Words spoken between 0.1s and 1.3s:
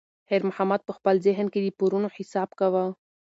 خیر محمد په خپل